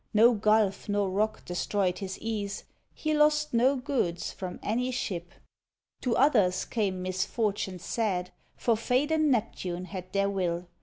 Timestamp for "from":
4.31-4.59